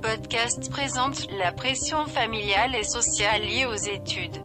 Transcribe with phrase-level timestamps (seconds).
[0.00, 4.42] Podcast présente la pression familiale et sociale liée aux études.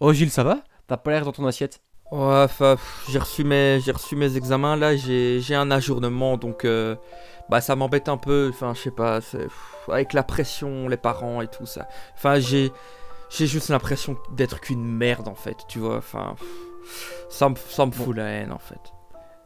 [0.00, 0.60] Oh Gilles, ça va?
[0.86, 1.80] T'as pas l'air dans ton assiette?
[2.12, 2.46] Ouais,
[3.08, 6.96] j'ai reçu mes, j'ai reçu mes examens là, j'ai, j'ai un ajournement donc euh,
[7.48, 8.50] bah ça m'embête un peu.
[8.52, 9.20] Enfin, je sais pas,
[9.88, 11.88] avec la pression, les parents et tout ça.
[12.14, 12.72] Enfin, j'ai,
[13.28, 15.96] j'ai juste l'impression d'être qu'une merde en fait, tu vois.
[15.96, 16.36] Enfin,
[17.28, 18.92] ça me, ça me fout la haine en fait.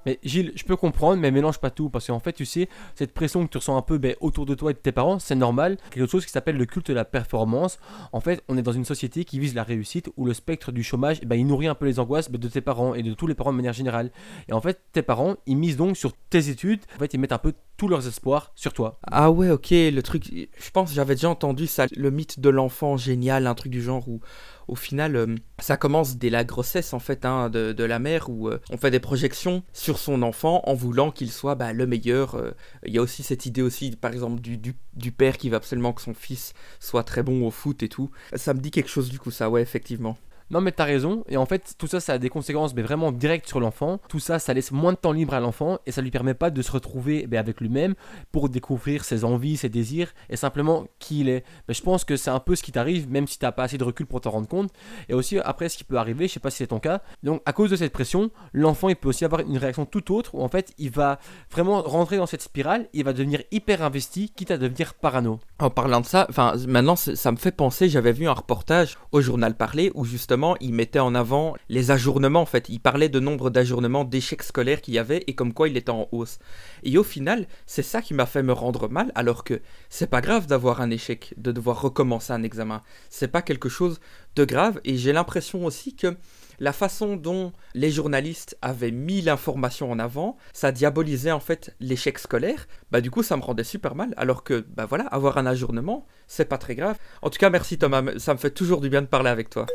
[0.07, 1.91] Mais Gilles, je peux comprendre, mais mélange pas tout.
[1.91, 4.55] Parce qu'en fait, tu sais, cette pression que tu ressens un peu ben, autour de
[4.55, 5.77] toi et de tes parents, c'est normal.
[5.91, 7.79] Quelque chose qui s'appelle le culte de la performance.
[8.13, 10.83] En fait, on est dans une société qui vise la réussite où le spectre du
[10.83, 13.15] chômage, eh ben, il nourrit un peu les angoisses ben, de tes parents et de
[13.15, 14.11] tous les parents de manière générale.
[14.49, 16.81] Et en fait, tes parents, ils misent donc sur tes études.
[16.97, 18.99] En fait, ils mettent un peu tous leurs espoirs sur toi.
[19.11, 22.99] Ah ouais, ok, le truc, je pense, j'avais déjà entendu ça, le mythe de l'enfant
[22.99, 24.21] génial, un truc du genre où
[24.69, 28.51] au final, euh, ça commence dès la grossesse en fait hein, de, la mère où
[28.51, 32.35] euh, on fait des projections sur son enfant en voulant qu'il soit bah, le meilleur.
[32.35, 32.51] Euh.
[32.85, 35.95] Il y a aussi cette idée aussi, par exemple, du, du, père qui veut absolument
[35.95, 38.11] que son fils soit très bon au foot et tout.
[38.35, 40.19] Ça me dit quelque chose du coup, ça, ouais, effectivement.
[40.51, 41.25] Non, mais t'as raison.
[41.29, 44.01] Et en fait, tout ça, ça a des conséquences mais vraiment directes sur l'enfant.
[44.09, 46.51] Tout ça, ça laisse moins de temps libre à l'enfant et ça lui permet pas
[46.51, 47.95] de se retrouver ben, avec lui-même
[48.33, 51.45] pour découvrir ses envies, ses désirs et simplement qui il est.
[51.69, 53.79] Mais je pense que c'est un peu ce qui t'arrive, même si t'as pas assez
[53.79, 54.73] de recul pour t'en rendre compte.
[55.09, 57.01] Et aussi, après, ce qui peut arriver, je sais pas si c'est ton cas.
[57.23, 60.35] Donc, à cause de cette pression, l'enfant, il peut aussi avoir une réaction tout autre
[60.35, 61.21] où en fait, il va
[61.53, 65.39] vraiment rentrer dans cette spirale, il va devenir hyper investi, quitte à devenir parano.
[65.61, 66.27] En parlant de ça,
[66.67, 70.73] maintenant, ça me fait penser, j'avais vu un reportage au journal Parler où justement il
[70.73, 72.71] mettait en avant les ajournements en fait.
[72.71, 75.91] Il parlait de nombre d'ajournements, d'échecs scolaires qu'il y avait et comme quoi il était
[75.91, 76.39] en hausse.
[76.83, 79.61] Et au final, c'est ça qui m'a fait me rendre mal alors que
[79.91, 82.83] c'est pas grave d'avoir un échec, de devoir recommencer un examen.
[83.11, 84.01] C'est pas quelque chose
[84.37, 86.17] de grave et j'ai l'impression aussi que
[86.61, 92.19] la façon dont les journalistes avaient mis l'information en avant, ça diabolisait en fait l'échec
[92.19, 92.69] scolaire.
[92.91, 94.15] Bah du coup, ça me rendait super mal.
[94.17, 96.97] Alors que, bah voilà, avoir un ajournement, c'est pas très grave.
[97.23, 99.67] En tout cas, merci Thomas, ça me fait toujours du bien de parler avec toi.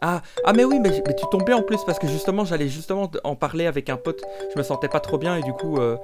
[0.00, 3.34] Ah, ah mais oui, mais, tu tombais en plus parce que justement j'allais justement en
[3.34, 4.22] parler avec un pote.
[4.54, 5.96] Je me sentais pas trop bien et du coup, euh,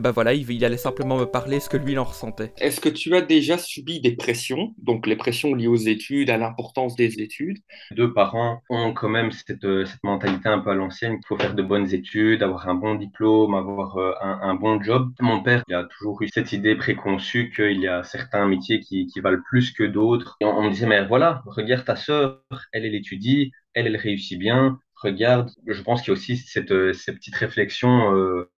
[0.00, 2.52] bah voilà, il, il, allait simplement me parler ce que lui il en ressentait.
[2.58, 6.38] Est-ce que tu as déjà subi des pressions, donc les pressions liées aux études, à
[6.38, 7.58] l'importance des études?
[7.90, 11.36] Deux parents ont quand même cette, euh, cette mentalité un peu à l'ancienne qu'il faut
[11.36, 15.12] faire de bonnes études, avoir un bon diplôme, avoir euh, un, un, bon job.
[15.20, 19.06] Mon père il a toujours eu cette idée préconçue qu'il y a certains métiers qui,
[19.06, 20.36] qui valent plus que d'autres.
[20.40, 22.40] Et on, on, me disait mais voilà, regarde ta sœur,
[22.72, 23.25] elle elle étudie
[23.74, 25.50] elle, réussit bien, regarde.
[25.66, 28.50] Je pense qu'il y a aussi euh, ces petites réflexions euh,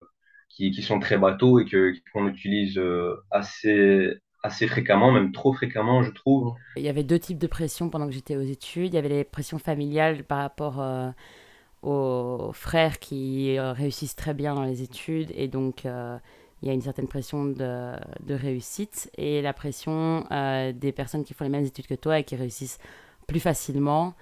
[0.49, 4.15] qui, sont très bateaux et que qu'on utilise euh, assez
[4.45, 6.55] assez fréquemment, même trop fréquemment, je trouve.
[6.77, 8.93] Il y avait deux types de pressions pendant que j'étais aux études.
[8.93, 10.81] Il y avait les pressions familiales par rapport
[11.83, 16.83] aux frères qui réussissent très bien dans les études et donc il y a une
[16.83, 20.25] certaine pression de réussite et la pression
[20.73, 22.78] des personnes qui font les mêmes études que toi et qui réussissent
[23.27, 24.15] plus facilement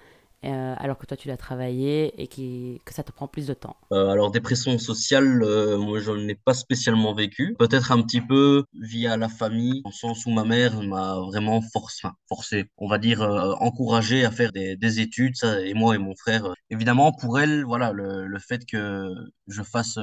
[0.43, 3.75] euh, alors que toi tu l'as travaillé et que ça te prend plus de temps
[3.91, 7.55] euh, Alors dépression sociale, euh, moi je n'ai pas spécialement vécu.
[7.57, 12.07] Peut-être un petit peu via la famille, en sens où ma mère m'a vraiment forcé,
[12.29, 13.21] forcé, on va dire
[13.59, 16.53] encouragé à faire des, des, études, et moi et mon frère.
[16.69, 19.13] Évidemment pour elle, voilà, le, le fait que
[19.47, 19.97] je fasse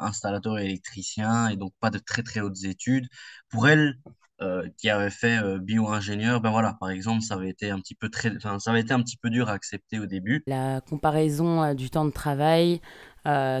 [0.00, 3.06] installateur électricien et donc pas de très très hautes études,
[3.48, 3.96] pour elle,
[4.40, 7.96] euh, qui avait fait euh, bio-ingénieur, ben voilà, par exemple, ça avait été un petit
[7.96, 10.44] peu très, ça avait été un petit peu dur à accepter au début.
[10.46, 12.80] La comparaison euh, du temps de travail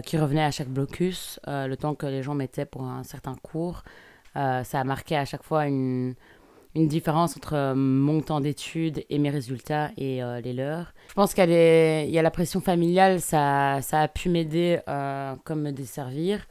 [0.06, 3.82] qui revenait à chaque blocus, le temps que les gens mettaient pour un certain cours,
[4.34, 6.14] ça a marqué à chaque fois une,
[6.74, 10.94] une différence entre mon temps d'études et mes résultats et les leurs.
[11.10, 14.78] Je pense qu'il y, y, a la pression familiale, ça, ça a pu m'aider
[15.44, 16.46] comme me desservir.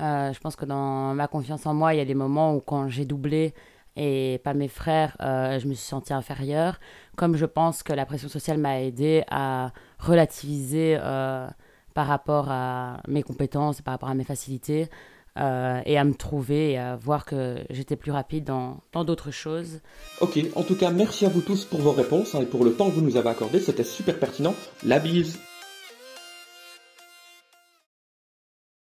[0.00, 2.60] Euh, je pense que dans ma confiance en moi, il y a des moments où
[2.60, 3.54] quand j'ai doublé
[3.96, 6.78] et pas mes frères, euh, je me suis sentie inférieure.
[7.16, 11.48] Comme je pense que la pression sociale m'a aidé à relativiser euh,
[11.94, 14.88] par rapport à mes compétences, par rapport à mes facilités.
[15.36, 19.80] et à me trouver et à voir que j'étais plus rapide dans d'autres choses.
[20.20, 22.72] Ok, en tout cas, merci à vous tous pour vos réponses hein, et pour le
[22.72, 24.54] temps que vous nous avez accordé, c'était super pertinent.
[24.84, 25.38] La bise